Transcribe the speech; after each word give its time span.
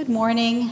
Good 0.00 0.08
morning. 0.08 0.70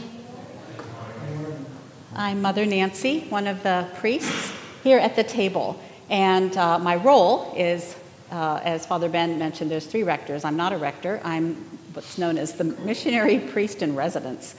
I'm 2.15 2.41
Mother 2.41 2.65
Nancy, 2.65 3.19
one 3.29 3.45
of 3.45 3.61
the 3.61 3.87
priests 3.97 4.51
here 4.83 4.97
at 4.97 5.15
the 5.15 5.23
table. 5.23 5.79
And 6.09 6.57
uh, 6.57 6.79
my 6.79 6.95
role 6.95 7.53
is, 7.55 7.95
uh, 8.31 8.59
as 8.63 8.87
Father 8.87 9.07
Ben 9.07 9.37
mentioned, 9.37 9.69
there's 9.69 9.85
three 9.85 10.01
rectors. 10.01 10.43
I'm 10.43 10.57
not 10.57 10.73
a 10.73 10.77
rector, 10.77 11.21
I'm 11.23 11.53
what's 11.93 12.17
known 12.17 12.39
as 12.39 12.53
the 12.53 12.63
missionary 12.63 13.37
priest 13.37 13.83
in 13.83 13.95
residence. 13.95 14.55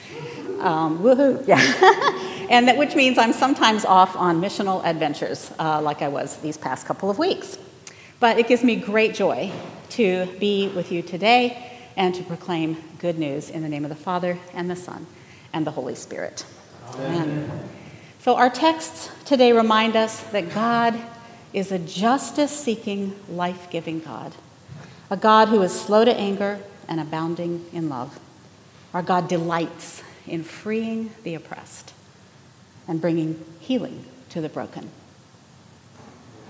Um, 0.61 1.00
woohoo, 1.00 1.45
yeah. 1.48 2.46
and 2.48 2.68
that, 2.68 2.77
which 2.77 2.95
means 2.95 3.18
I'm 3.18 3.32
sometimes 3.32 3.84
off 3.84 4.14
on 4.14 4.41
missional 4.41 4.84
adventures, 4.84 5.50
uh, 5.59 5.82
like 5.82 6.00
I 6.00 6.07
was 6.07 6.37
these 6.37 6.57
past 6.57 6.87
couple 6.87 7.11
of 7.11 7.18
weeks. 7.18 7.59
But 8.21 8.39
it 8.39 8.46
gives 8.46 8.62
me 8.62 8.77
great 8.77 9.14
joy 9.14 9.50
to 9.91 10.29
be 10.39 10.68
with 10.68 10.93
you 10.93 11.02
today 11.02 11.71
and 11.96 12.14
to 12.14 12.22
proclaim 12.22 12.77
good 12.98 13.18
news 13.18 13.50
in 13.50 13.62
the 13.62 13.68
name 13.68 13.84
of 13.84 13.91
the 13.91 13.96
Father 13.96 14.38
and 14.54 14.70
the 14.70 14.77
Son 14.77 15.06
and 15.52 15.66
the 15.66 15.73
Holy 15.73 15.95
Spirit. 15.95 16.45
Amen. 16.95 17.23
Amen. 17.23 17.69
So, 18.20 18.37
our 18.37 18.51
texts 18.51 19.10
today 19.24 19.52
remind 19.52 19.96
us 19.96 20.20
that 20.24 20.52
God 20.55 21.01
is 21.52 21.73
a 21.73 21.79
justice 21.79 22.51
seeking, 22.51 23.16
life 23.29 23.68
giving 23.70 24.01
God, 24.01 24.34
a 25.10 25.16
God 25.16 25.48
who 25.48 25.62
is 25.62 25.79
slow 25.79 26.05
to 26.05 26.15
anger 26.15 26.60
and 26.88 27.01
abounding 27.01 27.65
in 27.73 27.88
love. 27.88 28.20
Our 28.93 29.02
God 29.02 29.29
delights 29.29 30.02
in 30.27 30.45
freeing 30.45 31.12
the 31.23 31.34
oppressed 31.34 31.93
and 32.87 33.01
bringing 33.01 33.45
healing 33.59 34.04
to 34.30 34.41
the 34.41 34.48
broken, 34.48 34.91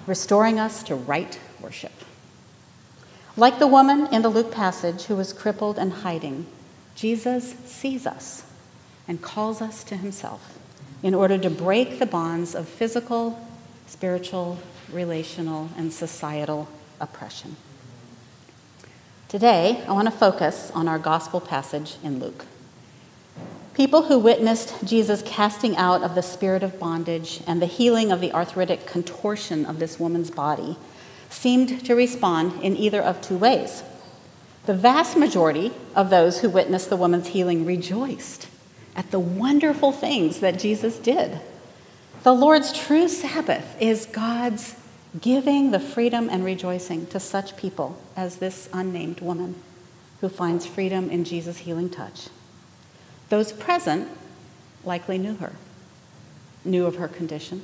restoring 0.06 0.58
us 0.58 0.82
to 0.84 0.94
right 0.94 1.38
worship. 1.60 1.92
Like 3.36 3.58
the 3.58 3.66
woman 3.66 4.08
in 4.12 4.22
the 4.22 4.28
Luke 4.28 4.50
passage 4.50 5.04
who 5.04 5.16
was 5.16 5.32
crippled 5.32 5.78
and 5.78 5.92
hiding, 5.92 6.46
Jesus 6.94 7.54
sees 7.64 8.06
us 8.06 8.44
and 9.06 9.22
calls 9.22 9.62
us 9.62 9.84
to 9.84 9.96
himself 9.96 10.58
in 11.02 11.14
order 11.14 11.38
to 11.38 11.48
break 11.48 11.98
the 11.98 12.06
bonds 12.06 12.54
of 12.54 12.68
physical, 12.68 13.48
spiritual, 13.86 14.58
relational, 14.92 15.70
and 15.76 15.92
societal 15.92 16.68
oppression. 17.00 17.56
Today, 19.28 19.82
I 19.86 19.92
want 19.92 20.06
to 20.06 20.16
focus 20.16 20.72
on 20.74 20.88
our 20.88 20.98
gospel 20.98 21.40
passage 21.40 21.96
in 22.02 22.18
Luke. 22.18 22.46
People 23.74 24.02
who 24.02 24.18
witnessed 24.18 24.84
Jesus 24.84 25.22
casting 25.24 25.76
out 25.76 26.02
of 26.02 26.16
the 26.16 26.22
spirit 26.22 26.64
of 26.64 26.80
bondage 26.80 27.40
and 27.46 27.62
the 27.62 27.66
healing 27.66 28.10
of 28.10 28.20
the 28.20 28.32
arthritic 28.32 28.86
contortion 28.86 29.64
of 29.64 29.78
this 29.78 30.00
woman's 30.00 30.30
body 30.30 30.76
seemed 31.30 31.84
to 31.86 31.94
respond 31.94 32.62
in 32.62 32.76
either 32.76 33.00
of 33.00 33.22
two 33.22 33.38
ways. 33.38 33.82
The 34.66 34.74
vast 34.74 35.16
majority 35.16 35.72
of 35.96 36.10
those 36.10 36.40
who 36.40 36.50
witnessed 36.50 36.90
the 36.90 36.96
woman's 36.96 37.28
healing 37.28 37.64
rejoiced 37.64 38.48
at 38.94 39.10
the 39.10 39.20
wonderful 39.20 39.92
things 39.92 40.40
that 40.40 40.58
Jesus 40.58 40.98
did. 40.98 41.40
The 42.22 42.34
Lord's 42.34 42.72
true 42.72 43.08
Sabbath 43.08 43.80
is 43.80 44.04
God's 44.04 44.76
giving 45.18 45.70
the 45.70 45.80
freedom 45.80 46.28
and 46.30 46.44
rejoicing 46.44 47.06
to 47.06 47.18
such 47.18 47.56
people 47.56 47.98
as 48.14 48.36
this 48.36 48.68
unnamed 48.72 49.20
woman 49.20 49.54
who 50.20 50.28
finds 50.28 50.66
freedom 50.66 51.08
in 51.08 51.24
Jesus' 51.24 51.58
healing 51.58 51.88
touch. 51.88 52.28
Those 53.30 53.52
present 53.52 54.08
likely 54.84 55.16
knew 55.16 55.36
her, 55.36 55.52
knew 56.64 56.84
of 56.84 56.96
her 56.96 57.08
condition, 57.08 57.62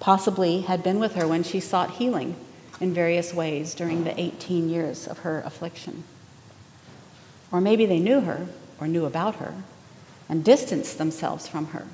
possibly 0.00 0.62
had 0.62 0.82
been 0.82 0.98
with 0.98 1.14
her 1.14 1.28
when 1.28 1.42
she 1.42 1.60
sought 1.60 1.92
healing 1.92 2.34
in 2.80 2.94
various 2.94 3.34
ways 3.34 3.74
during 3.74 4.04
the 4.04 4.18
18 4.18 4.68
years 4.68 5.06
of 5.06 5.18
her 5.18 5.42
affliction. 5.44 6.02
Or 7.52 7.60
maybe 7.60 7.84
they 7.86 7.98
knew 8.00 8.20
her 8.22 8.46
or 8.80 8.88
knew 8.88 9.04
about 9.04 9.36
her 9.36 9.54
and 10.28 10.44
distanced 10.44 10.96
themselves 10.96 11.46
from 11.46 11.66
her, 11.66 11.86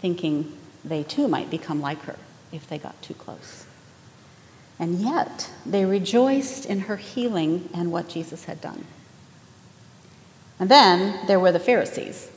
thinking 0.00 0.56
they 0.84 1.02
too 1.02 1.26
might 1.26 1.50
become 1.50 1.80
like 1.80 2.02
her 2.02 2.16
if 2.52 2.68
they 2.68 2.78
got 2.78 3.00
too 3.00 3.14
close. 3.14 3.64
And 4.78 5.00
yet, 5.00 5.50
they 5.64 5.86
rejoiced 5.86 6.66
in 6.66 6.80
her 6.80 6.96
healing 6.96 7.70
and 7.72 7.90
what 7.90 8.08
Jesus 8.08 8.44
had 8.44 8.60
done. 8.60 8.84
And 10.58 10.70
then 10.70 11.26
there 11.26 11.40
were 11.40 11.52
the 11.52 11.58
Pharisees, 11.58 12.30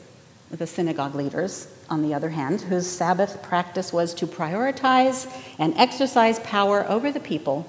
the 0.50 0.66
synagogue 0.66 1.14
leaders, 1.14 1.68
on 1.90 2.02
the 2.02 2.14
other 2.14 2.30
hand, 2.30 2.62
whose 2.62 2.86
Sabbath 2.86 3.42
practice 3.42 3.92
was 3.92 4.14
to 4.14 4.26
prioritize 4.26 5.30
and 5.58 5.76
exercise 5.76 6.38
power 6.40 6.88
over 6.88 7.12
the 7.12 7.20
people 7.20 7.66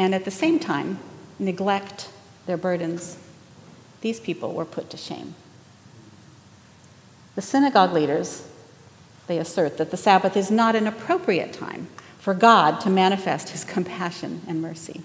and 0.00 0.14
at 0.14 0.24
the 0.24 0.30
same 0.30 0.58
time 0.58 0.98
neglect 1.38 2.08
their 2.46 2.56
burdens, 2.56 3.18
these 4.00 4.18
people 4.18 4.54
were 4.54 4.64
put 4.64 4.88
to 4.88 4.96
shame. 4.96 5.34
The 7.34 7.42
synagogue 7.42 7.92
leaders, 7.92 8.48
they 9.26 9.36
assert 9.36 9.76
that 9.76 9.90
the 9.90 9.98
Sabbath 9.98 10.38
is 10.38 10.50
not 10.50 10.74
an 10.74 10.86
appropriate 10.86 11.52
time 11.52 11.88
for 12.18 12.32
God 12.32 12.80
to 12.80 12.88
manifest 12.88 13.50
his 13.50 13.62
compassion 13.62 14.40
and 14.48 14.62
mercy. 14.62 15.02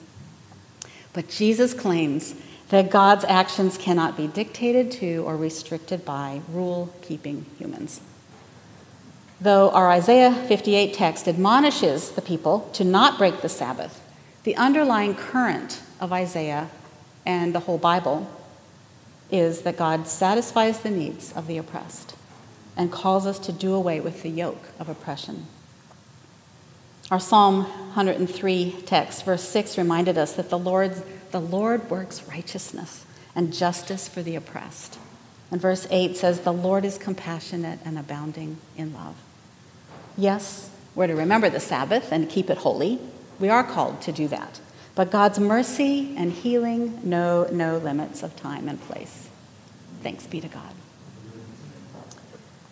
But 1.12 1.28
Jesus 1.28 1.74
claims 1.74 2.34
that 2.70 2.90
God's 2.90 3.26
actions 3.26 3.78
cannot 3.78 4.16
be 4.16 4.28
dictated 4.28 4.92
to 4.94 5.26
or 5.26 5.36
restricted 5.36 6.06
by 6.06 6.40
rule 6.50 6.94
keeping 7.02 7.46
humans. 7.60 8.00
Though 9.42 9.72
our 9.72 9.92
Isaiah 9.92 10.34
58 10.34 10.94
text 10.94 11.28
admonishes 11.28 12.12
the 12.12 12.22
people 12.22 12.70
to 12.72 12.86
not 12.86 13.18
break 13.18 13.42
the 13.42 13.50
Sabbath, 13.50 14.02
the 14.46 14.56
underlying 14.56 15.16
current 15.16 15.82
of 16.00 16.14
Isaiah 16.14 16.70
and 17.26 17.54
the 17.54 17.62
whole 17.62 17.80
Bible 17.80 18.30
is 19.32 19.64
that 19.64 19.76
God 19.76 20.08
satisfies 20.08 20.82
the 20.82 20.92
needs 20.92 21.34
of 21.34 21.48
the 21.48 21.58
oppressed 21.58 22.16
and 22.78 22.92
calls 22.92 23.26
us 23.26 23.40
to 23.40 23.52
do 23.52 23.74
away 23.74 24.00
with 24.00 24.22
the 24.22 24.30
yoke 24.30 24.70
of 24.80 24.88
oppression. 24.88 25.48
Our 27.10 27.20
Psalm 27.20 27.64
103 27.64 28.84
text, 28.86 29.26
verse 29.26 29.44
6, 29.44 29.80
reminded 29.80 30.18
us 30.18 30.34
that 30.34 30.52
the, 30.52 30.60
Lord's, 30.60 31.02
the 31.32 31.42
Lord 31.42 31.90
works 31.90 32.24
righteousness 32.28 33.06
and 33.34 33.52
justice 33.52 34.08
for 34.08 34.22
the 34.22 34.36
oppressed. 34.36 35.00
And 35.50 35.60
verse 35.60 35.88
8 35.90 36.16
says, 36.16 36.42
The 36.42 36.54
Lord 36.54 36.86
is 36.86 37.00
compassionate 37.00 37.80
and 37.84 37.98
abounding 37.98 38.58
in 38.78 38.94
love. 38.94 39.16
Yes, 40.16 40.70
we're 40.94 41.08
to 41.08 41.16
remember 41.16 41.50
the 41.50 41.60
Sabbath 41.60 42.12
and 42.12 42.30
keep 42.30 42.50
it 42.52 42.60
holy, 42.60 43.00
we 43.40 43.50
are 43.50 43.64
called 43.64 44.02
to 44.02 44.12
do 44.12 44.28
that. 44.30 44.60
But 44.96 45.12
God's 45.12 45.40
mercy 45.40 46.16
and 46.18 46.32
healing 46.32 47.02
know 47.04 47.48
no 47.52 47.78
limits 47.78 48.24
of 48.24 48.36
time 48.36 48.70
and 48.70 48.80
place. 48.80 49.30
Thanks 50.02 50.26
be 50.26 50.40
to 50.40 50.48
God. 50.48 50.74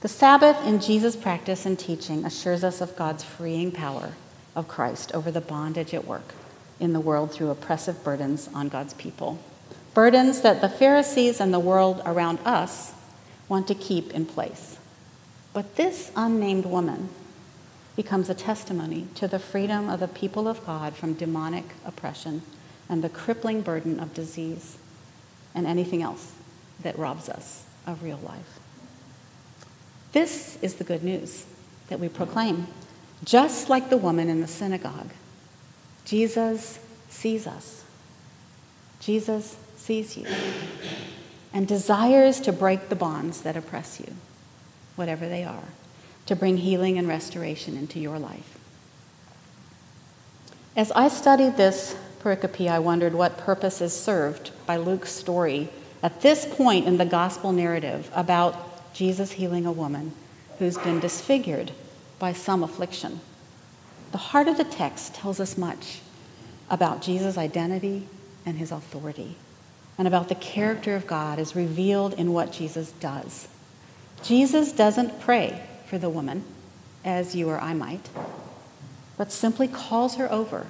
The 0.01 0.07
Sabbath 0.07 0.65
in 0.65 0.79
Jesus' 0.79 1.15
practice 1.15 1.65
and 1.65 1.77
teaching 1.77 2.25
assures 2.25 2.63
us 2.63 2.81
of 2.81 2.95
God's 2.95 3.23
freeing 3.23 3.71
power 3.71 4.13
of 4.55 4.67
Christ 4.67 5.11
over 5.13 5.31
the 5.31 5.41
bondage 5.41 5.93
at 5.93 6.05
work 6.05 6.33
in 6.79 6.93
the 6.93 6.99
world 6.99 7.31
through 7.31 7.49
oppressive 7.49 8.03
burdens 8.03 8.49
on 8.53 8.69
God's 8.69 8.93
people. 8.93 9.39
Burdens 9.93 10.41
that 10.41 10.61
the 10.61 10.69
Pharisees 10.69 11.39
and 11.39 11.53
the 11.53 11.59
world 11.59 12.01
around 12.05 12.39
us 12.45 12.93
want 13.47 13.67
to 13.67 13.75
keep 13.75 14.11
in 14.11 14.25
place. 14.25 14.77
But 15.53 15.75
this 15.75 16.11
unnamed 16.15 16.65
woman 16.65 17.09
becomes 17.95 18.29
a 18.29 18.33
testimony 18.33 19.07
to 19.15 19.27
the 19.27 19.39
freedom 19.39 19.89
of 19.89 19.99
the 19.99 20.07
people 20.07 20.47
of 20.47 20.65
God 20.65 20.95
from 20.95 21.13
demonic 21.13 21.65
oppression 21.85 22.41
and 22.89 23.03
the 23.03 23.09
crippling 23.09 23.61
burden 23.61 23.99
of 23.99 24.13
disease 24.13 24.77
and 25.53 25.67
anything 25.67 26.01
else 26.01 26.33
that 26.81 26.97
robs 26.97 27.29
us 27.29 27.65
of 27.85 28.03
real 28.03 28.19
life. 28.23 28.59
This 30.11 30.57
is 30.61 30.75
the 30.75 30.83
good 30.83 31.03
news 31.03 31.45
that 31.89 31.99
we 31.99 32.09
proclaim. 32.09 32.67
Just 33.23 33.69
like 33.69 33.89
the 33.89 33.97
woman 33.97 34.27
in 34.29 34.41
the 34.41 34.47
synagogue, 34.47 35.11
Jesus 36.05 36.79
sees 37.09 37.47
us. 37.47 37.83
Jesus 38.99 39.57
sees 39.77 40.17
you 40.17 40.25
and 41.53 41.67
desires 41.67 42.39
to 42.41 42.51
break 42.51 42.89
the 42.89 42.95
bonds 42.95 43.41
that 43.41 43.55
oppress 43.55 43.99
you, 43.99 44.13
whatever 44.95 45.27
they 45.27 45.43
are 45.43 45.63
to 46.25 46.35
bring 46.35 46.57
healing 46.57 46.97
and 46.97 47.07
restoration 47.07 47.77
into 47.77 47.99
your 47.99 48.19
life. 48.19 48.57
As 50.75 50.91
I 50.93 51.07
studied 51.07 51.57
this 51.57 51.95
pericope, 52.21 52.67
I 52.67 52.79
wondered 52.79 53.13
what 53.13 53.37
purpose 53.37 53.81
is 53.81 53.93
served 53.93 54.51
by 54.65 54.77
Luke's 54.77 55.11
story 55.11 55.69
at 56.01 56.21
this 56.21 56.45
point 56.45 56.87
in 56.87 56.97
the 56.97 57.05
gospel 57.05 57.51
narrative 57.51 58.09
about 58.13 58.93
Jesus 58.93 59.33
healing 59.33 59.65
a 59.65 59.71
woman 59.71 60.13
who's 60.59 60.77
been 60.77 60.99
disfigured 60.99 61.71
by 62.19 62.33
some 62.33 62.63
affliction. 62.63 63.19
The 64.11 64.17
heart 64.17 64.47
of 64.47 64.57
the 64.57 64.63
text 64.63 65.15
tells 65.15 65.39
us 65.39 65.57
much 65.57 66.01
about 66.69 67.01
Jesus' 67.01 67.37
identity 67.37 68.07
and 68.45 68.57
his 68.57 68.71
authority, 68.71 69.35
and 69.97 70.07
about 70.07 70.27
the 70.29 70.35
character 70.35 70.95
of 70.95 71.07
God 71.07 71.39
as 71.39 71.55
revealed 71.55 72.13
in 72.13 72.33
what 72.33 72.51
Jesus 72.51 72.91
does. 72.93 73.47
Jesus 74.21 74.71
doesn't 74.71 75.21
pray 75.21 75.61
for 75.93 75.99
the 75.99 76.09
woman, 76.09 76.43
as 77.05 77.35
you 77.35 77.47
or 77.47 77.61
I 77.61 77.75
might, 77.75 78.09
but 79.15 79.31
simply 79.31 79.67
calls 79.67 80.15
her 80.15 80.31
over 80.31 80.65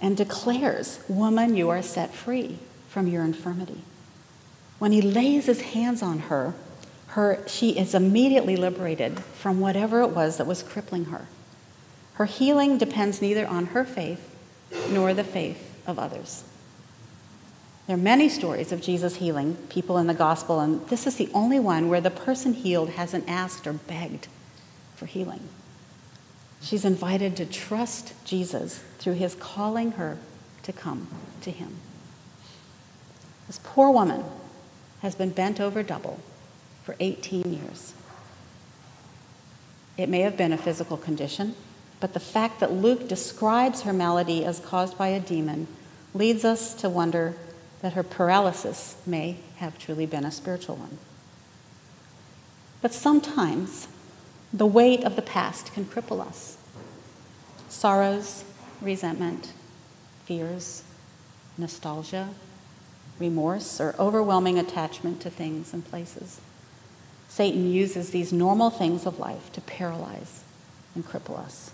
and 0.00 0.16
declares, 0.16 1.00
Woman, 1.08 1.56
you 1.56 1.68
are 1.68 1.82
set 1.82 2.14
free 2.14 2.60
from 2.88 3.08
your 3.08 3.24
infirmity. 3.24 3.80
When 4.78 4.92
he 4.92 5.02
lays 5.02 5.46
his 5.46 5.62
hands 5.62 6.00
on 6.00 6.20
her, 6.30 6.54
her, 7.08 7.42
she 7.48 7.76
is 7.76 7.92
immediately 7.92 8.54
liberated 8.54 9.18
from 9.18 9.58
whatever 9.58 10.00
it 10.02 10.10
was 10.10 10.36
that 10.36 10.46
was 10.46 10.62
crippling 10.62 11.06
her. 11.06 11.26
Her 12.14 12.26
healing 12.26 12.78
depends 12.78 13.20
neither 13.20 13.48
on 13.48 13.66
her 13.66 13.84
faith 13.84 14.32
nor 14.90 15.12
the 15.12 15.24
faith 15.24 15.74
of 15.88 15.98
others. 15.98 16.44
There 17.88 17.94
are 17.94 17.98
many 17.98 18.28
stories 18.28 18.70
of 18.70 18.80
Jesus 18.80 19.16
healing 19.16 19.56
people 19.68 19.98
in 19.98 20.06
the 20.06 20.14
gospel, 20.14 20.60
and 20.60 20.86
this 20.88 21.04
is 21.04 21.16
the 21.16 21.30
only 21.34 21.58
one 21.58 21.88
where 21.88 22.00
the 22.00 22.12
person 22.12 22.52
healed 22.52 22.90
hasn't 22.90 23.28
asked 23.28 23.66
or 23.66 23.72
begged 23.72 24.28
for 24.96 25.06
healing. 25.06 25.40
She's 26.60 26.84
invited 26.84 27.36
to 27.36 27.46
trust 27.46 28.12
Jesus 28.24 28.78
through 28.98 29.14
his 29.14 29.34
calling 29.36 29.92
her 29.92 30.18
to 30.62 30.72
come 30.72 31.08
to 31.42 31.50
him. 31.50 31.76
This 33.46 33.60
poor 33.62 33.90
woman 33.90 34.24
has 35.02 35.14
been 35.14 35.30
bent 35.30 35.60
over 35.60 35.82
double 35.82 36.18
for 36.82 36.96
18 36.98 37.52
years. 37.52 37.94
It 39.96 40.08
may 40.08 40.20
have 40.20 40.36
been 40.36 40.52
a 40.52 40.58
physical 40.58 40.96
condition, 40.96 41.54
but 42.00 42.12
the 42.12 42.20
fact 42.20 42.60
that 42.60 42.72
Luke 42.72 43.08
describes 43.08 43.82
her 43.82 43.92
malady 43.92 44.44
as 44.44 44.60
caused 44.60 44.98
by 44.98 45.08
a 45.08 45.20
demon 45.20 45.68
leads 46.12 46.44
us 46.44 46.74
to 46.74 46.88
wonder 46.88 47.34
that 47.82 47.92
her 47.92 48.02
paralysis 48.02 48.96
may 49.06 49.36
have 49.56 49.78
truly 49.78 50.06
been 50.06 50.24
a 50.24 50.30
spiritual 50.30 50.76
one. 50.76 50.98
But 52.82 52.92
sometimes 52.92 53.88
the 54.52 54.66
weight 54.66 55.04
of 55.04 55.16
the 55.16 55.22
past 55.22 55.72
can 55.72 55.84
cripple 55.84 56.20
us. 56.20 56.56
Sorrows, 57.68 58.44
resentment, 58.80 59.52
fears, 60.24 60.82
nostalgia, 61.58 62.30
remorse, 63.18 63.80
or 63.80 63.94
overwhelming 63.98 64.58
attachment 64.58 65.20
to 65.22 65.30
things 65.30 65.72
and 65.72 65.84
places. 65.84 66.40
Satan 67.28 67.70
uses 67.70 68.10
these 68.10 68.32
normal 68.32 68.70
things 68.70 69.06
of 69.06 69.18
life 69.18 69.52
to 69.52 69.60
paralyze 69.60 70.44
and 70.94 71.04
cripple 71.04 71.38
us. 71.38 71.72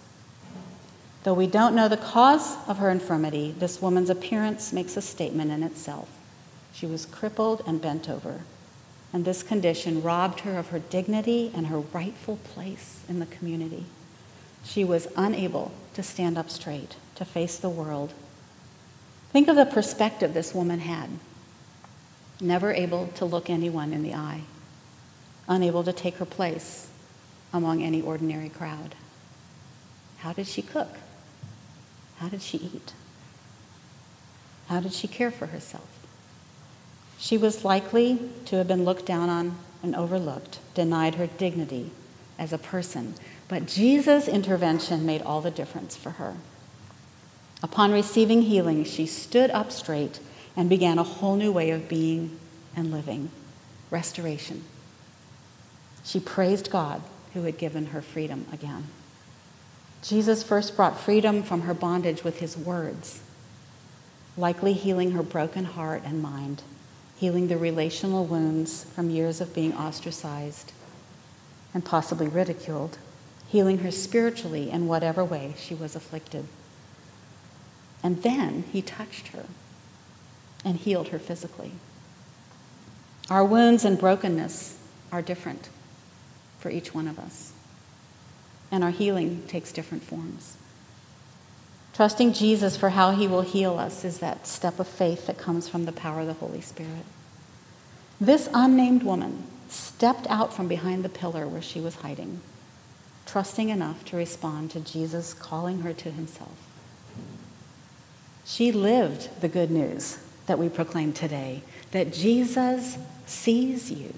Though 1.24 1.34
we 1.34 1.46
don't 1.46 1.74
know 1.74 1.88
the 1.88 1.96
cause 1.96 2.56
of 2.66 2.78
her 2.78 2.90
infirmity, 2.90 3.54
this 3.56 3.80
woman's 3.80 4.10
appearance 4.10 4.72
makes 4.72 4.96
a 4.96 5.02
statement 5.02 5.50
in 5.52 5.62
itself. 5.62 6.08
She 6.72 6.86
was 6.86 7.06
crippled 7.06 7.62
and 7.66 7.80
bent 7.80 8.08
over, 8.08 8.40
and 9.12 9.24
this 9.24 9.42
condition 9.42 10.02
robbed 10.02 10.40
her 10.40 10.58
of 10.58 10.68
her 10.68 10.78
dignity 10.78 11.50
and 11.54 11.66
her 11.66 11.80
rightful 11.80 12.36
place 12.36 13.04
in 13.08 13.18
the 13.18 13.26
community. 13.26 13.84
She 14.64 14.84
was 14.84 15.08
unable 15.16 15.72
to 15.94 16.02
stand 16.02 16.38
up 16.38 16.48
straight, 16.48 16.96
to 17.16 17.24
face 17.24 17.58
the 17.58 17.68
world. 17.68 18.12
Think 19.30 19.48
of 19.48 19.56
the 19.56 19.66
perspective 19.66 20.32
this 20.32 20.54
woman 20.54 20.80
had. 20.80 21.10
Never 22.40 22.72
able 22.72 23.08
to 23.08 23.24
look 23.24 23.50
anyone 23.50 23.92
in 23.92 24.02
the 24.02 24.14
eye, 24.14 24.42
unable 25.46 25.84
to 25.84 25.92
take 25.92 26.16
her 26.16 26.24
place 26.24 26.88
among 27.52 27.82
any 27.82 28.00
ordinary 28.00 28.48
crowd. 28.48 28.94
How 30.18 30.32
did 30.32 30.46
she 30.46 30.62
cook? 30.62 30.96
How 32.16 32.28
did 32.28 32.42
she 32.42 32.58
eat? 32.58 32.94
How 34.68 34.80
did 34.80 34.92
she 34.92 35.08
care 35.08 35.30
for 35.30 35.46
herself? 35.46 36.01
She 37.22 37.38
was 37.38 37.64
likely 37.64 38.18
to 38.46 38.56
have 38.56 38.66
been 38.66 38.84
looked 38.84 39.06
down 39.06 39.28
on 39.28 39.56
and 39.80 39.94
overlooked, 39.94 40.58
denied 40.74 41.14
her 41.14 41.28
dignity 41.28 41.92
as 42.36 42.52
a 42.52 42.58
person. 42.58 43.14
But 43.46 43.66
Jesus' 43.66 44.26
intervention 44.26 45.06
made 45.06 45.22
all 45.22 45.40
the 45.40 45.52
difference 45.52 45.96
for 45.96 46.10
her. 46.10 46.34
Upon 47.62 47.92
receiving 47.92 48.42
healing, 48.42 48.82
she 48.82 49.06
stood 49.06 49.52
up 49.52 49.70
straight 49.70 50.18
and 50.56 50.68
began 50.68 50.98
a 50.98 51.04
whole 51.04 51.36
new 51.36 51.52
way 51.52 51.70
of 51.70 51.88
being 51.88 52.40
and 52.74 52.90
living 52.90 53.30
restoration. 53.88 54.64
She 56.02 56.18
praised 56.18 56.72
God 56.72 57.02
who 57.34 57.44
had 57.44 57.56
given 57.56 57.86
her 57.86 58.02
freedom 58.02 58.46
again. 58.52 58.88
Jesus 60.02 60.42
first 60.42 60.74
brought 60.74 60.98
freedom 60.98 61.44
from 61.44 61.60
her 61.60 61.74
bondage 61.74 62.24
with 62.24 62.40
his 62.40 62.56
words, 62.56 63.22
likely 64.36 64.72
healing 64.72 65.12
her 65.12 65.22
broken 65.22 65.66
heart 65.66 66.02
and 66.04 66.20
mind, 66.20 66.64
healing 67.22 67.46
the 67.46 67.56
relational 67.56 68.24
wounds 68.24 68.82
from 68.96 69.08
years 69.08 69.40
of 69.40 69.54
being 69.54 69.72
ostracized 69.74 70.72
and 71.72 71.84
possibly 71.84 72.26
ridiculed, 72.26 72.98
healing 73.46 73.78
her 73.78 73.92
spiritually 73.92 74.68
in 74.68 74.88
whatever 74.88 75.24
way 75.24 75.54
she 75.56 75.72
was 75.72 75.94
afflicted. 75.94 76.44
And 78.02 78.24
then 78.24 78.64
he 78.72 78.82
touched 78.82 79.28
her 79.28 79.44
and 80.64 80.78
healed 80.78 81.10
her 81.10 81.18
physically. 81.20 81.70
Our 83.30 83.44
wounds 83.44 83.84
and 83.84 84.00
brokenness 84.00 84.80
are 85.12 85.22
different 85.22 85.68
for 86.58 86.70
each 86.70 86.92
one 86.92 87.06
of 87.06 87.20
us 87.20 87.52
and 88.72 88.82
our 88.82 88.90
healing 88.90 89.44
takes 89.46 89.70
different 89.70 90.02
forms. 90.02 90.56
Trusting 91.92 92.32
Jesus 92.32 92.76
for 92.76 92.90
how 92.90 93.10
he 93.10 93.28
will 93.28 93.42
heal 93.42 93.78
us 93.78 94.04
is 94.04 94.18
that 94.18 94.46
step 94.46 94.80
of 94.80 94.88
faith 94.88 95.26
that 95.26 95.38
comes 95.38 95.68
from 95.68 95.84
the 95.84 95.92
power 95.92 96.20
of 96.20 96.26
the 96.26 96.32
Holy 96.32 96.62
Spirit. 96.62 97.04
This 98.20 98.48
unnamed 98.54 99.02
woman 99.02 99.44
stepped 99.68 100.26
out 100.28 100.54
from 100.54 100.68
behind 100.68 101.04
the 101.04 101.08
pillar 101.08 101.46
where 101.46 101.60
she 101.60 101.80
was 101.80 101.96
hiding, 101.96 102.40
trusting 103.26 103.68
enough 103.68 104.04
to 104.06 104.16
respond 104.16 104.70
to 104.70 104.80
Jesus 104.80 105.34
calling 105.34 105.80
her 105.80 105.92
to 105.92 106.10
himself. 106.10 106.56
She 108.44 108.72
lived 108.72 109.40
the 109.40 109.48
good 109.48 109.70
news 109.70 110.18
that 110.46 110.58
we 110.58 110.68
proclaim 110.68 111.12
today 111.12 111.62
that 111.92 112.12
Jesus 112.12 112.98
sees 113.26 113.90
you 113.90 114.14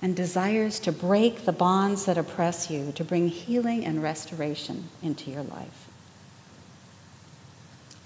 and 0.00 0.16
desires 0.16 0.80
to 0.80 0.92
break 0.92 1.44
the 1.44 1.52
bonds 1.52 2.06
that 2.06 2.18
oppress 2.18 2.70
you, 2.70 2.92
to 2.92 3.04
bring 3.04 3.28
healing 3.28 3.84
and 3.84 4.02
restoration 4.02 4.88
into 5.02 5.30
your 5.30 5.42
life. 5.42 5.91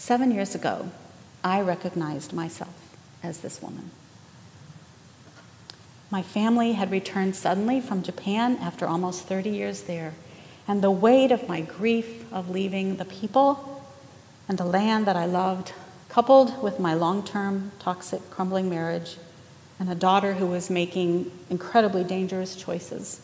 Seven 0.06 0.30
years 0.30 0.54
ago, 0.54 0.88
I 1.42 1.60
recognized 1.60 2.32
myself 2.32 2.96
as 3.24 3.40
this 3.40 3.60
woman. 3.60 3.90
My 6.12 6.22
family 6.22 6.74
had 6.74 6.92
returned 6.92 7.34
suddenly 7.34 7.80
from 7.80 8.04
Japan 8.04 8.56
after 8.58 8.86
almost 8.86 9.24
30 9.24 9.50
years 9.50 9.82
there, 9.82 10.14
and 10.68 10.80
the 10.80 10.92
weight 10.92 11.32
of 11.32 11.48
my 11.48 11.60
grief 11.60 12.32
of 12.32 12.48
leaving 12.50 12.98
the 12.98 13.04
people 13.04 13.82
and 14.46 14.56
the 14.56 14.64
land 14.64 15.06
that 15.08 15.16
I 15.16 15.26
loved, 15.26 15.72
coupled 16.08 16.62
with 16.62 16.78
my 16.78 16.94
long 16.94 17.24
term 17.24 17.72
toxic, 17.80 18.30
crumbling 18.30 18.70
marriage, 18.70 19.16
and 19.80 19.90
a 19.90 19.96
daughter 19.96 20.34
who 20.34 20.46
was 20.46 20.70
making 20.70 21.32
incredibly 21.50 22.04
dangerous 22.04 22.54
choices 22.54 23.22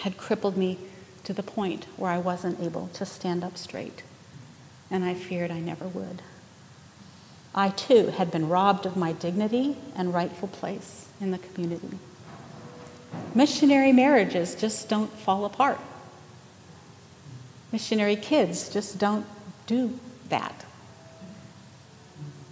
had 0.00 0.16
crippled 0.16 0.56
me 0.56 0.78
to 1.22 1.32
the 1.32 1.44
point 1.44 1.84
where 1.96 2.10
I 2.10 2.18
wasn't 2.18 2.58
able 2.58 2.88
to 2.94 3.06
stand 3.06 3.44
up 3.44 3.56
straight, 3.56 4.02
and 4.90 5.04
I 5.04 5.14
feared 5.14 5.50
I 5.50 5.60
never 5.60 5.86
would. 5.86 6.22
I 7.54 7.70
too 7.70 8.08
had 8.08 8.30
been 8.30 8.48
robbed 8.48 8.86
of 8.86 8.96
my 8.96 9.12
dignity 9.12 9.76
and 9.94 10.12
rightful 10.12 10.48
place 10.48 11.08
in 11.20 11.30
the 11.30 11.38
community. 11.38 11.98
Missionary 13.34 13.92
marriages 13.92 14.54
just 14.54 14.88
don't 14.88 15.10
fall 15.10 15.44
apart. 15.44 15.80
Missionary 17.72 18.16
kids 18.16 18.68
just 18.68 18.98
don't 18.98 19.26
do 19.66 19.98
that. 20.28 20.64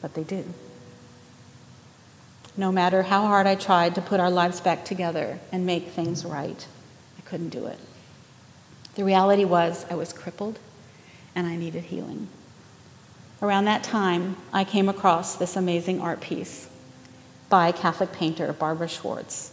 But 0.00 0.14
they 0.14 0.24
do 0.24 0.44
no 2.56 2.70
matter 2.70 3.02
how 3.02 3.26
hard 3.26 3.46
I 3.46 3.54
tried 3.54 3.94
to 3.96 4.00
put 4.00 4.20
our 4.20 4.30
lives 4.30 4.60
back 4.60 4.84
together 4.84 5.40
and 5.50 5.66
make 5.66 5.88
things 5.88 6.24
right. 6.24 6.66
I 7.18 7.22
couldn't 7.22 7.48
do 7.48 7.66
it. 7.66 7.78
The 8.94 9.04
reality 9.04 9.44
was, 9.44 9.84
I 9.90 9.94
was 9.94 10.12
crippled 10.12 10.58
and 11.34 11.46
I 11.46 11.56
needed 11.56 11.84
healing. 11.84 12.28
Around 13.42 13.66
that 13.66 13.82
time, 13.82 14.36
I 14.52 14.64
came 14.64 14.88
across 14.88 15.36
this 15.36 15.56
amazing 15.56 16.00
art 16.00 16.20
piece 16.20 16.68
by 17.50 17.72
Catholic 17.72 18.12
painter 18.12 18.52
Barbara 18.52 18.88
Schwartz. 18.88 19.50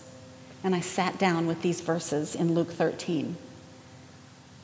And 0.63 0.75
I 0.75 0.79
sat 0.79 1.17
down 1.17 1.47
with 1.47 1.61
these 1.61 1.81
verses 1.81 2.35
in 2.35 2.53
Luke 2.53 2.71
13. 2.71 3.35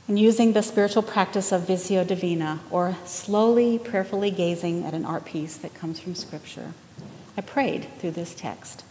And 0.07 0.17
using 0.17 0.53
the 0.53 0.61
spiritual 0.61 1.03
practice 1.03 1.51
of 1.51 1.67
Visio 1.67 2.03
Divina, 2.03 2.61
or 2.71 2.95
slowly, 3.05 3.77
prayerfully 3.77 4.31
gazing 4.31 4.85
at 4.85 4.93
an 4.93 5.03
art 5.03 5.25
piece 5.25 5.57
that 5.57 5.73
comes 5.73 5.99
from 5.99 6.15
Scripture, 6.15 6.73
I 7.35 7.41
prayed 7.41 7.87
through 7.99 8.11
this 8.11 8.33
text. 8.33 8.85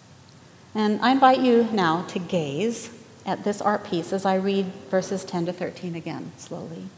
And 0.74 1.00
I 1.00 1.12
invite 1.12 1.40
you 1.40 1.68
now 1.72 2.02
to 2.08 2.18
gaze 2.18 2.90
at 3.24 3.44
this 3.44 3.62
art 3.62 3.84
piece 3.84 4.12
as 4.12 4.26
I 4.26 4.34
read 4.34 4.66
verses 4.90 5.24
10 5.24 5.46
to 5.46 5.52
13 5.52 5.94
again, 5.94 6.32
slowly. 6.36 6.88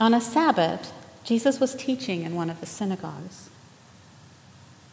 On 0.00 0.14
a 0.14 0.20
Sabbath, 0.20 0.92
Jesus 1.24 1.60
was 1.60 1.74
teaching 1.74 2.22
in 2.22 2.34
one 2.34 2.50
of 2.50 2.60
the 2.60 2.66
synagogues. 2.66 3.50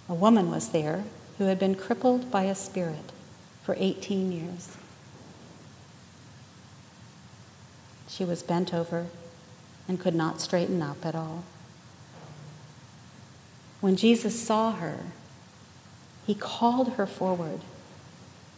A 0.08 0.14
woman 0.14 0.52
was 0.52 0.70
there 0.70 1.04
who 1.38 1.46
had 1.46 1.60
been 1.60 1.76
crippled 1.76 2.30
by 2.30 2.44
a 2.44 2.56
spirit 2.56 3.12
for 3.64 3.76
18 3.78 4.32
years. 4.32 4.78
She 8.08 8.26
was 8.26 8.44
bent 8.44 8.74
over 8.74 9.08
and 9.88 10.00
could 10.00 10.16
not 10.16 10.42
straighten 10.42 10.82
up 10.82 11.06
at 11.06 11.16
all. 11.16 11.44
When 13.82 13.96
Jesus 13.96 14.40
saw 14.40 14.74
her, 14.74 15.06
he 16.28 16.36
called 16.36 16.94
her 16.94 17.06
forward 17.06 17.62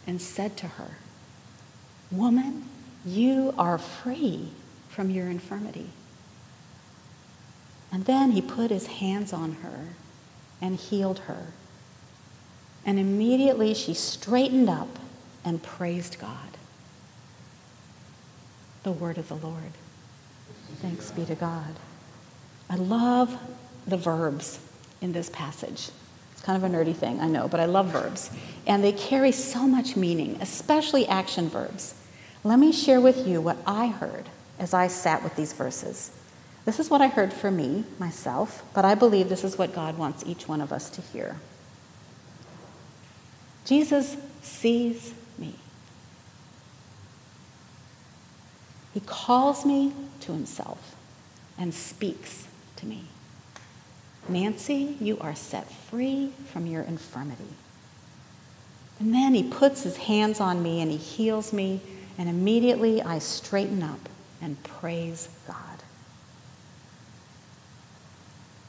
and 0.06 0.20
said 0.20 0.56
to 0.58 0.66
her, 0.66 0.96
Woman, 2.10 2.64
you 3.04 3.54
are 3.56 3.78
free 3.78 4.50
from 4.88 5.10
your 5.10 5.28
infirmity. 5.28 5.90
And 7.92 8.06
then 8.06 8.30
he 8.30 8.40
put 8.40 8.70
his 8.70 8.86
hands 8.86 9.34
on 9.34 9.56
her 9.56 9.88
and 10.62 10.76
healed 10.76 11.20
her. 11.20 11.48
And 12.86 12.98
immediately 12.98 13.74
she 13.74 13.92
straightened 13.92 14.70
up 14.70 14.98
and 15.44 15.62
praised 15.62 16.18
God. 16.18 16.56
The 18.82 18.92
word 18.92 19.18
of 19.18 19.28
the 19.28 19.36
Lord. 19.36 19.72
Thanks 20.80 21.10
be 21.10 21.26
to 21.26 21.34
God. 21.34 21.76
I 22.70 22.76
love 22.76 23.38
the 23.86 23.98
verbs 23.98 24.58
in 25.00 25.12
this 25.12 25.28
passage. 25.28 25.90
It's 26.32 26.42
kind 26.42 26.56
of 26.56 26.68
a 26.68 26.74
nerdy 26.74 26.96
thing, 26.96 27.20
I 27.20 27.28
know, 27.28 27.46
but 27.46 27.60
I 27.60 27.66
love 27.66 27.88
verbs. 27.88 28.30
And 28.66 28.82
they 28.82 28.92
carry 28.92 29.32
so 29.32 29.66
much 29.66 29.96
meaning, 29.96 30.38
especially 30.40 31.06
action 31.06 31.48
verbs. 31.48 31.94
Let 32.42 32.58
me 32.58 32.72
share 32.72 33.00
with 33.00 33.26
you 33.28 33.40
what 33.40 33.58
I 33.66 33.88
heard 33.88 34.28
as 34.58 34.72
I 34.72 34.88
sat 34.88 35.22
with 35.22 35.36
these 35.36 35.52
verses. 35.52 36.10
This 36.64 36.78
is 36.78 36.88
what 36.88 37.00
I 37.00 37.08
heard 37.08 37.32
for 37.32 37.50
me, 37.50 37.84
myself, 37.98 38.62
but 38.72 38.84
I 38.84 38.94
believe 38.94 39.28
this 39.28 39.42
is 39.42 39.58
what 39.58 39.74
God 39.74 39.98
wants 39.98 40.22
each 40.26 40.46
one 40.46 40.60
of 40.60 40.72
us 40.72 40.90
to 40.90 41.00
hear. 41.00 41.36
Jesus 43.64 44.16
sees 44.42 45.12
me. 45.38 45.54
He 48.94 49.00
calls 49.00 49.64
me 49.64 49.92
to 50.20 50.32
himself 50.32 50.94
and 51.58 51.74
speaks 51.74 52.46
to 52.76 52.86
me. 52.86 53.04
Nancy, 54.28 54.96
you 55.00 55.18
are 55.20 55.34
set 55.34 55.70
free 55.70 56.32
from 56.52 56.66
your 56.66 56.82
infirmity. 56.82 57.54
And 59.00 59.12
then 59.12 59.34
he 59.34 59.42
puts 59.42 59.82
his 59.82 59.96
hands 59.96 60.40
on 60.40 60.62
me 60.62 60.80
and 60.80 60.90
he 60.90 60.96
heals 60.96 61.52
me, 61.52 61.80
and 62.16 62.28
immediately 62.28 63.02
I 63.02 63.18
straighten 63.18 63.82
up 63.82 64.08
and 64.40 64.62
praise 64.62 65.28
God. 65.48 65.71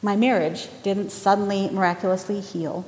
My 0.04 0.18
marriage 0.18 0.68
didn't 0.84 1.12
suddenly 1.14 1.70
miraculously 1.70 2.42
heal. 2.42 2.84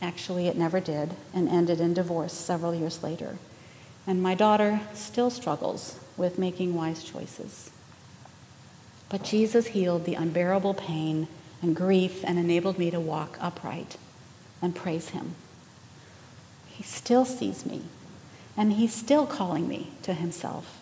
Actually, 0.00 0.48
it 0.48 0.56
never 0.56 0.80
did, 0.80 1.10
and 1.34 1.50
ended 1.50 1.82
in 1.82 1.92
divorce 1.92 2.32
several 2.32 2.74
years 2.74 3.02
later. 3.02 3.36
And 4.06 4.22
my 4.22 4.34
daughter 4.34 4.80
still 4.94 5.28
struggles 5.28 6.00
with 6.16 6.38
making 6.38 6.74
wise 6.74 7.04
choices. 7.04 7.70
But 9.10 9.22
Jesus 9.22 9.68
healed 9.68 10.06
the 10.06 10.14
unbearable 10.14 10.72
pain 10.72 11.28
and 11.60 11.76
grief 11.76 12.24
and 12.24 12.38
enabled 12.38 12.78
me 12.78 12.90
to 12.90 13.00
walk 13.00 13.36
upright 13.38 13.98
and 14.62 14.74
praise 14.74 15.10
Him. 15.10 15.34
He 16.68 16.82
still 16.82 17.26
sees 17.26 17.66
me, 17.66 17.82
and 18.56 18.72
He's 18.72 18.94
still 18.94 19.26
calling 19.26 19.68
me 19.68 19.90
to 20.02 20.14
Himself. 20.14 20.80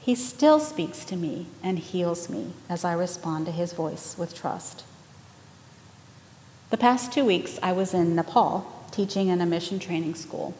He 0.00 0.14
still 0.14 0.60
speaks 0.60 1.02
to 1.06 1.16
me 1.16 1.46
and 1.62 1.78
heals 1.78 2.28
me 2.28 2.52
as 2.68 2.84
I 2.84 2.92
respond 2.92 3.46
to 3.46 3.52
His 3.52 3.72
voice 3.72 4.16
with 4.18 4.34
trust. 4.34 4.84
The 6.74 6.78
past 6.78 7.12
two 7.12 7.24
weeks, 7.24 7.56
I 7.62 7.70
was 7.70 7.94
in 7.94 8.16
Nepal 8.16 8.66
teaching 8.90 9.28
in 9.28 9.40
a 9.40 9.46
mission 9.46 9.78
training 9.78 10.16
school. 10.16 10.54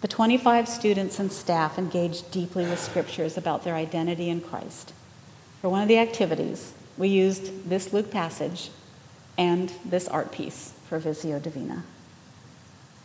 The 0.00 0.06
25 0.06 0.68
students 0.68 1.18
and 1.18 1.32
staff 1.32 1.78
engaged 1.78 2.30
deeply 2.30 2.64
with 2.64 2.78
scriptures 2.78 3.36
about 3.36 3.64
their 3.64 3.74
identity 3.74 4.30
in 4.30 4.40
Christ. 4.40 4.92
For 5.60 5.68
one 5.68 5.82
of 5.82 5.88
the 5.88 5.98
activities, 5.98 6.74
we 6.96 7.08
used 7.08 7.68
this 7.68 7.92
Luke 7.92 8.12
passage 8.12 8.70
and 9.36 9.72
this 9.84 10.06
art 10.06 10.30
piece 10.30 10.74
for 10.88 11.00
Visio 11.00 11.40
Divina. 11.40 11.82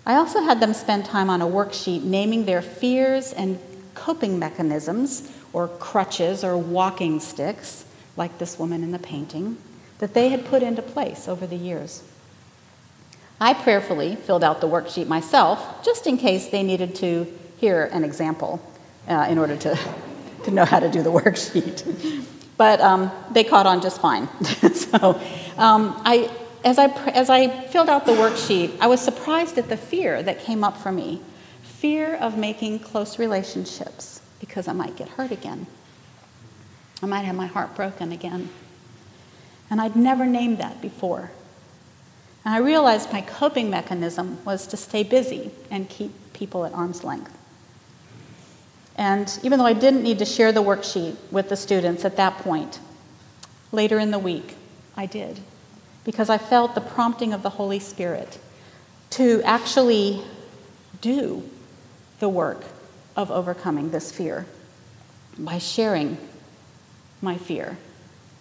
I 0.05 0.13
also 0.13 0.43
had 0.43 0.59
them 0.59 0.75
spend 0.75 1.05
time 1.05 1.27
on 1.27 1.41
a 1.41 1.47
worksheet 1.47 2.03
naming 2.03 2.45
their 2.45 2.61
fears 2.61 3.33
and 3.33 3.57
coping 3.95 4.37
mechanisms, 4.37 5.31
or 5.53 5.67
crutches 5.67 6.43
or 6.43 6.55
walking 6.55 7.19
sticks, 7.19 7.83
like 8.15 8.37
this 8.37 8.59
woman 8.59 8.83
in 8.83 8.91
the 8.91 8.99
painting, 8.99 9.57
that 9.97 10.13
they 10.13 10.29
had 10.29 10.45
put 10.45 10.61
into 10.61 10.83
place 10.83 11.27
over 11.27 11.47
the 11.47 11.55
years. 11.55 12.03
I 13.41 13.55
prayerfully 13.55 14.15
filled 14.17 14.43
out 14.43 14.61
the 14.61 14.67
worksheet 14.67 15.07
myself, 15.07 15.83
just 15.83 16.05
in 16.05 16.19
case 16.19 16.49
they 16.49 16.61
needed 16.61 16.93
to 16.97 17.25
hear 17.57 17.85
an 17.85 18.03
example 18.03 18.61
uh, 19.07 19.25
in 19.27 19.39
order 19.39 19.57
to, 19.57 19.79
to 20.43 20.51
know 20.51 20.63
how 20.63 20.79
to 20.79 20.89
do 20.89 21.01
the 21.01 21.11
worksheet. 21.11 22.25
But 22.57 22.79
um, 22.79 23.11
they 23.31 23.43
caught 23.43 23.65
on 23.65 23.81
just 23.81 23.99
fine. 23.99 24.29
so 24.75 25.19
um, 25.57 25.99
I, 26.05 26.29
as, 26.63 26.77
I, 26.77 26.89
as 27.09 27.27
I 27.27 27.47
filled 27.69 27.89
out 27.89 28.05
the 28.05 28.11
worksheet, 28.11 28.77
I 28.79 28.85
was 28.85 29.01
surprised 29.01 29.57
at 29.57 29.67
the 29.67 29.77
fear 29.77 30.21
that 30.21 30.41
came 30.41 30.63
up 30.63 30.77
for 30.77 30.91
me 30.91 31.21
fear 31.63 32.13
of 32.13 32.37
making 32.37 32.77
close 32.77 33.17
relationships 33.17 34.21
because 34.39 34.67
I 34.67 34.73
might 34.73 34.95
get 34.95 35.09
hurt 35.09 35.31
again. 35.31 35.65
I 37.01 37.07
might 37.07 37.21
have 37.21 37.35
my 37.35 37.47
heart 37.47 37.75
broken 37.75 38.11
again. 38.11 38.49
And 39.71 39.81
I'd 39.81 39.95
never 39.95 40.27
named 40.27 40.59
that 40.59 40.83
before. 40.83 41.31
And 42.43 42.55
I 42.55 42.57
realized 42.57 43.13
my 43.13 43.21
coping 43.21 43.69
mechanism 43.69 44.43
was 44.45 44.65
to 44.67 44.77
stay 44.77 45.03
busy 45.03 45.51
and 45.69 45.87
keep 45.89 46.11
people 46.33 46.65
at 46.65 46.73
arm's 46.73 47.03
length. 47.03 47.37
And 48.95 49.39
even 49.43 49.59
though 49.59 49.65
I 49.65 49.73
didn't 49.73 50.03
need 50.03 50.19
to 50.19 50.25
share 50.25 50.51
the 50.51 50.63
worksheet 50.63 51.15
with 51.31 51.49
the 51.49 51.55
students 51.55 52.03
at 52.03 52.17
that 52.17 52.37
point, 52.39 52.79
later 53.71 53.99
in 53.99 54.11
the 54.11 54.19
week, 54.19 54.55
I 54.95 55.05
did. 55.05 55.39
Because 56.03 56.29
I 56.29 56.37
felt 56.37 56.75
the 56.75 56.81
prompting 56.81 57.31
of 57.31 57.43
the 57.43 57.51
Holy 57.51 57.79
Spirit 57.79 58.39
to 59.11 59.41
actually 59.43 60.21
do 60.99 61.43
the 62.19 62.29
work 62.29 62.63
of 63.15 63.29
overcoming 63.29 63.91
this 63.91 64.11
fear 64.11 64.45
by 65.37 65.57
sharing 65.57 66.17
my 67.21 67.37
fear 67.37 67.77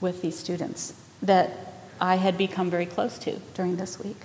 with 0.00 0.23
these 0.23 0.38
students 0.38 0.95
that 1.23 1.69
I 2.00 2.16
had 2.16 2.38
become 2.38 2.71
very 2.71 2.87
close 2.87 3.19
to 3.21 3.38
during 3.54 3.76
this 3.76 3.99
week. 3.99 4.16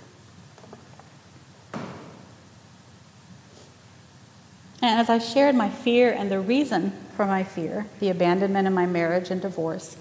And 4.82 5.00
as 5.00 5.10
I 5.10 5.18
shared 5.18 5.56
my 5.56 5.70
fear 5.70 6.12
and 6.12 6.30
the 6.32 6.40
reason 6.40 6.92
for 7.16 7.26
my 7.26 7.44
fear, 7.44 7.88
the 8.00 8.10
abandonment 8.10 8.68
in 8.68 8.74
my 8.74 8.86
marriage 8.86 9.32
and 9.32 9.42
divorce, 9.42 9.98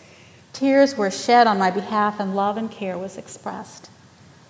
tears 0.53 0.97
were 0.97 1.11
shed 1.11 1.47
on 1.47 1.59
my 1.59 1.71
behalf 1.71 2.21
and 2.21 2.37
love 2.37 2.57
and 2.57 2.71
care 2.71 2.99
was 2.99 3.17
expressed. 3.17 3.91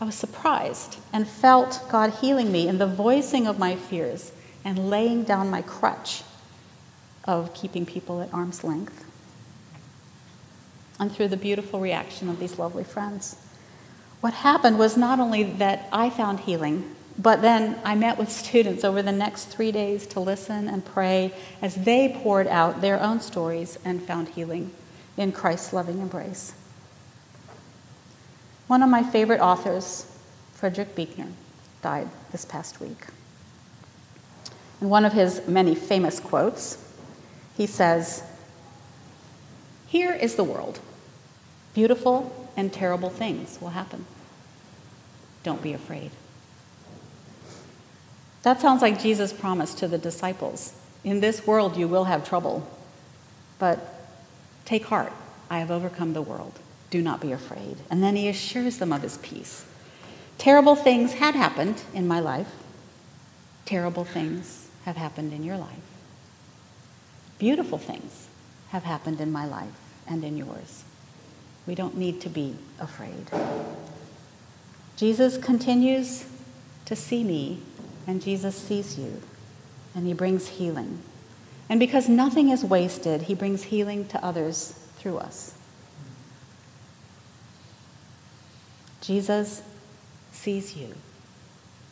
I 0.01 0.07
was 0.07 0.15
surprised 0.15 0.99
and 1.13 1.27
felt 1.27 1.81
God 1.89 2.11
healing 2.21 2.51
me 2.51 2.69
in 2.69 2.79
the 2.79 2.87
voicing 2.87 3.47
of 3.47 3.59
my 3.59 3.77
fears 3.77 4.33
and 4.65 4.91
laying 4.91 5.23
down 5.23 5.51
my 5.51 5.63
crutch 5.63 6.25
of 7.25 7.55
keeping 7.55 7.87
people 7.87 8.21
at 8.21 8.35
arm's 8.35 8.65
length 8.65 9.05
and 10.99 11.11
through 11.11 11.29
the 11.29 11.37
beautiful 11.37 11.81
reaction 11.81 12.29
of 12.29 12.39
these 12.39 12.59
lovely 12.59 12.85
friends. 12.85 13.37
What 14.21 14.35
happened 14.35 14.79
was 14.79 14.97
not 14.97 15.21
only 15.21 15.43
that 15.43 15.89
I 15.93 16.09
found 16.11 16.41
healing, 16.41 16.95
but 17.19 17.43
then 17.43 17.79
I 17.85 17.95
met 17.95 18.19
with 18.19 18.31
students 18.31 18.85
over 18.85 19.03
the 19.03 19.13
next 19.13 19.47
three 19.47 19.71
days 19.71 20.07
to 20.09 20.21
listen 20.21 20.69
and 20.69 20.85
pray 20.85 21.33
as 21.63 21.75
they 21.77 22.09
poured 22.09 22.49
out 22.49 22.81
their 22.81 23.01
own 23.01 23.21
stories 23.21 23.79
and 23.85 24.03
found 24.03 24.31
healing 24.31 24.73
in 25.17 25.31
Christ's 25.31 25.73
loving 25.73 26.01
embrace. 26.01 26.55
One 28.67 28.83
of 28.83 28.89
my 28.89 29.03
favorite 29.03 29.41
authors, 29.41 30.11
Frederick 30.55 30.95
Buechner, 30.97 31.29
died 31.83 32.09
this 32.33 32.45
past 32.45 32.81
week. 32.81 33.07
In 34.81 34.89
one 34.89 35.05
of 35.05 35.13
his 35.13 35.47
many 35.47 35.75
famous 35.75 36.19
quotes, 36.19 36.83
he 37.57 37.67
says, 37.67 38.23
here 39.87 40.13
is 40.13 40.35
the 40.35 40.45
world. 40.45 40.81
Beautiful 41.75 42.49
and 42.57 42.73
terrible 42.73 43.11
things 43.11 43.59
will 43.61 43.71
happen. 43.71 44.07
Don't 45.43 45.63
be 45.63 45.73
afraid. 45.73 46.11
That 48.43 48.61
sounds 48.61 48.83
like 48.83 49.01
Jesus' 49.01 49.33
promise 49.33 49.75
to 49.75 49.89
the 49.89 49.99
disciples. 49.99 50.75
In 51.03 51.21
this 51.21 51.47
world 51.47 51.77
you 51.77 51.89
will 51.89 52.05
have 52.05 52.27
trouble, 52.27 52.69
but 53.59 53.95
take 54.65 54.87
heart. 54.87 55.13
I 55.51 55.59
have 55.59 55.71
overcome 55.71 56.13
the 56.13 56.23
world. 56.23 56.59
Do 56.91 57.03
not 57.03 57.21
be 57.21 57.33
afraid. 57.33 57.79
And 57.91 58.03
then 58.03 58.17
he 58.17 58.29
assures 58.29 58.79
them 58.79 58.93
of 58.93 59.03
his 59.03 59.19
peace. 59.19 59.67
Terrible 60.39 60.77
things 60.77 61.15
had 61.15 61.35
happened 61.35 61.83
in 61.93 62.07
my 62.09 62.21
life. 62.21 62.51
Terrible 63.65 64.05
things 64.05 64.69
have 64.85 64.97
happened 64.97 65.33
in 65.33 65.43
your 65.43 65.57
life. 65.57 65.79
Beautiful 67.39 67.79
things 67.79 68.29
have 68.75 68.83
happened 68.83 69.21
in 69.21 69.31
my 69.31 69.47
life 69.47 69.79
and 70.05 70.25
in 70.25 70.37
yours. 70.37 70.83
We 71.65 71.77
don't 71.77 71.97
need 71.97 72.21
to 72.23 72.29
be 72.29 72.57
afraid. 72.81 73.31
Jesus 74.97 75.39
continues 75.39 76.25
to 76.87 76.97
see 76.97 77.23
me, 77.23 77.63
and 78.05 78.21
Jesus 78.21 78.57
sees 78.57 78.99
you, 78.99 79.23
and 79.95 80.09
he 80.09 80.13
brings 80.13 80.49
healing. 80.49 80.99
And 81.69 81.79
because 81.79 82.09
nothing 82.09 82.49
is 82.49 82.65
wasted, 82.65 83.23
he 83.23 83.35
brings 83.37 83.63
healing 83.63 84.09
to 84.09 84.25
others 84.25 84.73
through 84.97 85.19
us. 85.19 85.55
Jesus 89.01 89.63
sees 90.33 90.77
you. 90.77 90.95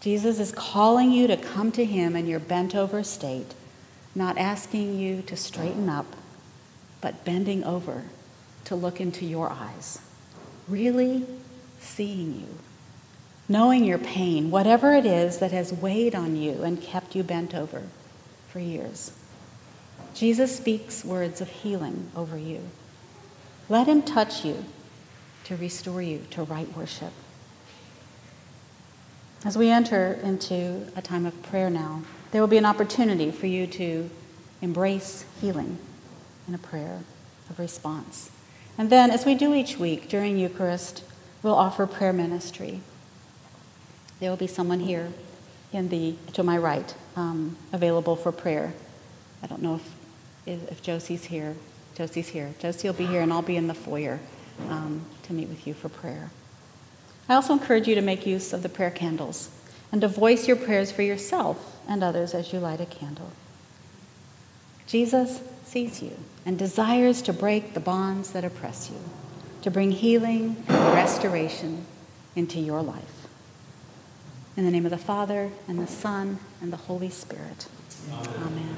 Jesus 0.00 0.40
is 0.40 0.50
calling 0.50 1.12
you 1.12 1.28
to 1.28 1.36
come 1.36 1.70
to 1.70 1.84
him 1.84 2.16
in 2.16 2.26
your 2.26 2.40
bent 2.40 2.74
over 2.74 3.04
state, 3.04 3.54
not 4.16 4.36
asking 4.36 4.98
you 4.98 5.22
to 5.22 5.36
straighten 5.36 5.88
up, 5.88 6.16
but 7.02 7.24
bending 7.26 7.62
over 7.64 8.04
to 8.64 8.74
look 8.74 9.00
into 9.00 9.26
your 9.26 9.50
eyes, 9.50 9.98
really 10.66 11.26
seeing 11.80 12.40
you, 12.40 12.48
knowing 13.48 13.84
your 13.84 13.98
pain, 13.98 14.50
whatever 14.50 14.94
it 14.94 15.04
is 15.04 15.38
that 15.38 15.50
has 15.50 15.72
weighed 15.72 16.14
on 16.14 16.36
you 16.36 16.62
and 16.62 16.80
kept 16.80 17.14
you 17.14 17.22
bent 17.22 17.54
over 17.54 17.82
for 18.48 18.60
years. 18.60 19.12
Jesus 20.14 20.56
speaks 20.56 21.04
words 21.04 21.40
of 21.40 21.48
healing 21.48 22.10
over 22.16 22.38
you. 22.38 22.60
Let 23.68 23.88
him 23.88 24.02
touch 24.02 24.44
you 24.44 24.64
to 25.44 25.56
restore 25.56 26.00
you 26.00 26.24
to 26.30 26.44
right 26.44 26.74
worship. 26.76 27.12
As 29.44 29.58
we 29.58 29.70
enter 29.70 30.20
into 30.22 30.86
a 30.94 31.02
time 31.02 31.26
of 31.26 31.42
prayer 31.42 31.68
now, 31.68 32.02
there 32.30 32.40
will 32.40 32.48
be 32.48 32.58
an 32.58 32.64
opportunity 32.64 33.32
for 33.32 33.46
you 33.46 33.66
to 33.66 34.08
embrace 34.60 35.24
healing 35.40 35.78
in 36.48 36.54
a 36.54 36.58
prayer 36.58 37.00
of 37.50 37.58
response. 37.58 38.30
And 38.78 38.90
then, 38.90 39.10
as 39.10 39.26
we 39.26 39.34
do 39.34 39.54
each 39.54 39.78
week 39.78 40.08
during 40.08 40.38
Eucharist, 40.38 41.04
we'll 41.42 41.54
offer 41.54 41.86
prayer 41.86 42.12
ministry. 42.12 42.80
There 44.20 44.30
will 44.30 44.36
be 44.36 44.46
someone 44.46 44.80
here 44.80 45.12
in 45.72 45.88
the 45.88 46.14
to 46.32 46.42
my 46.42 46.56
right 46.56 46.94
um, 47.16 47.56
available 47.72 48.16
for 48.16 48.32
prayer. 48.32 48.74
I 49.42 49.46
don't 49.46 49.62
know 49.62 49.80
if 50.46 50.58
if 50.70 50.82
Josie's 50.82 51.24
here. 51.24 51.54
Josie's 51.94 52.28
here. 52.28 52.54
Josie 52.58 52.88
will 52.88 52.94
be 52.94 53.06
here, 53.06 53.20
and 53.20 53.32
I'll 53.32 53.42
be 53.42 53.56
in 53.56 53.66
the 53.66 53.74
foyer 53.74 54.18
um, 54.68 55.04
to 55.24 55.32
meet 55.32 55.48
with 55.48 55.66
you 55.66 55.74
for 55.74 55.88
prayer. 55.88 56.30
I 57.28 57.34
also 57.34 57.52
encourage 57.52 57.86
you 57.86 57.94
to 57.94 58.00
make 58.00 58.26
use 58.26 58.52
of 58.52 58.62
the 58.62 58.68
prayer 58.68 58.90
candles 58.90 59.50
and 59.90 60.00
to 60.00 60.08
voice 60.08 60.48
your 60.48 60.56
prayers 60.56 60.90
for 60.90 61.02
yourself 61.02 61.76
and 61.88 62.02
others 62.02 62.34
as 62.34 62.52
you 62.52 62.58
light 62.58 62.80
a 62.80 62.86
candle. 62.86 63.32
Jesus 64.86 65.40
sees 65.64 66.02
you 66.02 66.16
and 66.44 66.58
desires 66.58 67.22
to 67.22 67.32
break 67.32 67.74
the 67.74 67.80
bonds 67.80 68.32
that 68.32 68.44
oppress 68.44 68.90
you, 68.90 68.98
to 69.62 69.70
bring 69.70 69.92
healing 69.92 70.56
and 70.68 70.94
restoration 70.94 71.86
into 72.34 72.58
your 72.58 72.82
life. 72.82 73.26
In 74.56 74.64
the 74.64 74.70
name 74.70 74.84
of 74.84 74.90
the 74.90 74.98
Father, 74.98 75.50
and 75.66 75.78
the 75.78 75.86
Son, 75.86 76.38
and 76.60 76.72
the 76.72 76.76
Holy 76.76 77.08
Spirit. 77.08 77.66
Amen. 78.10 78.28
Amen. 78.42 78.71